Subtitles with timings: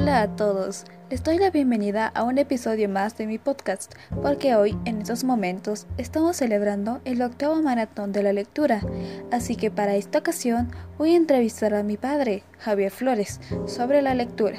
[0.00, 4.54] Hola a todos, les doy la bienvenida a un episodio más de mi podcast, porque
[4.56, 8.80] hoy, en estos momentos, estamos celebrando el octavo maratón de la lectura,
[9.30, 14.14] así que para esta ocasión voy a entrevistar a mi padre, Javier Flores, sobre la
[14.14, 14.56] lectura.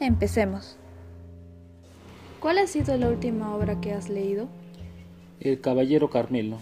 [0.00, 0.78] Empecemos.
[2.40, 4.48] ¿Cuál ha sido la última obra que has leído?
[5.40, 6.56] El Caballero Carmelo.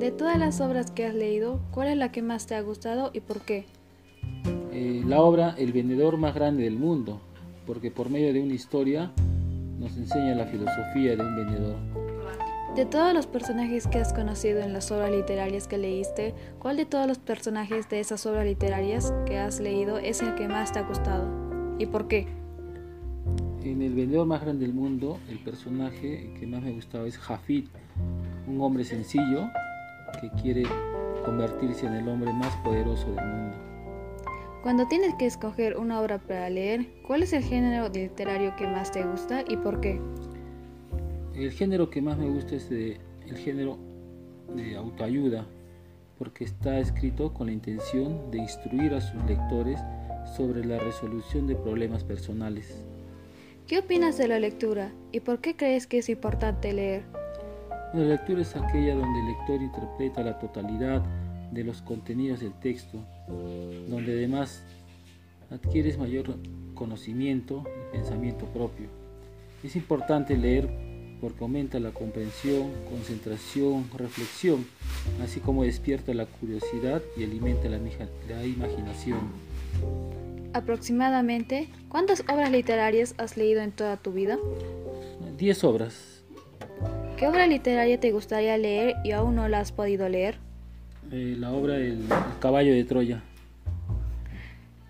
[0.00, 3.10] De todas las obras que has leído, ¿cuál es la que más te ha gustado
[3.14, 3.66] y por qué?
[4.82, 7.20] Eh, la obra El vendedor más grande del mundo,
[7.68, 9.12] porque por medio de una historia
[9.78, 11.76] nos enseña la filosofía de un vendedor.
[12.74, 16.84] De todos los personajes que has conocido en las obras literarias que leíste, ¿cuál de
[16.84, 20.80] todos los personajes de esas obras literarias que has leído es el que más te
[20.80, 21.28] ha gustado?
[21.78, 22.26] ¿Y por qué?
[23.62, 27.68] En El vendedor más grande del mundo, el personaje que más me gustaba es Jafit,
[28.48, 29.48] un hombre sencillo
[30.20, 30.64] que quiere
[31.24, 33.71] convertirse en el hombre más poderoso del mundo.
[34.62, 38.92] Cuando tienes que escoger una obra para leer, ¿cuál es el género literario que más
[38.92, 40.00] te gusta y por qué?
[41.34, 43.76] El género que más me gusta es el género
[44.54, 45.46] de autoayuda,
[46.16, 49.80] porque está escrito con la intención de instruir a sus lectores
[50.36, 52.84] sobre la resolución de problemas personales.
[53.66, 57.02] ¿Qué opinas de la lectura y por qué crees que es importante leer?
[57.94, 61.02] La lectura es aquella donde el lector interpreta la totalidad
[61.52, 62.98] de los contenidos del texto,
[63.88, 64.62] donde además
[65.50, 66.36] adquieres mayor
[66.74, 68.88] conocimiento y pensamiento propio.
[69.62, 70.68] Es importante leer
[71.20, 74.66] porque aumenta la comprensión, concentración, reflexión,
[75.22, 79.20] así como despierta la curiosidad y alimenta la, la imaginación.
[80.52, 84.36] Aproximadamente, ¿cuántas obras literarias has leído en toda tu vida?
[85.38, 86.24] Diez obras.
[87.16, 90.38] ¿Qué obra literaria te gustaría leer y aún no la has podido leer?
[91.10, 92.04] Eh, la obra el,
[92.40, 93.22] caballo de Troya.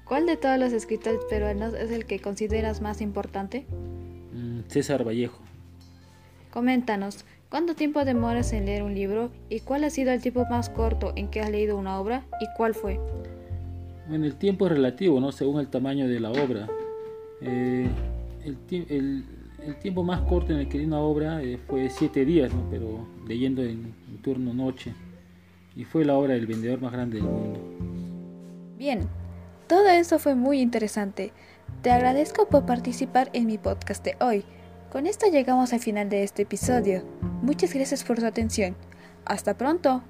[0.05, 3.65] ¿Cuál de todos los escritores peruanos es el que consideras más importante?
[4.33, 5.41] Mm, César Vallejo.
[6.51, 10.69] Coméntanos, ¿cuánto tiempo demoras en leer un libro y cuál ha sido el tiempo más
[10.69, 13.01] corto en que has leído una obra y cuál fue?
[14.09, 15.33] Bueno, el tiempo es relativo, ¿no?
[15.33, 16.69] Según el tamaño de la obra.
[17.41, 17.89] Eh,
[18.45, 19.25] el,
[19.81, 22.65] tiempo más corto en el que leí una obra eh, fue siete días, ¿no?
[22.71, 24.93] Pero leyendo en turno noche
[25.75, 27.61] y fue la obra del vendedor más grande del mundo.
[28.79, 29.09] Bien,
[29.69, 31.33] todo eso fue muy interesante.
[31.83, 34.45] Te agradezco por participar en mi podcast de hoy.
[34.91, 37.03] Con esto llegamos al final de este episodio.
[37.43, 38.77] Muchas gracias por su atención.
[39.25, 40.03] Hasta pronto.